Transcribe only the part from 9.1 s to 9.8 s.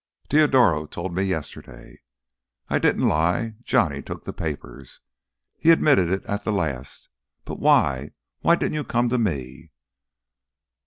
me?"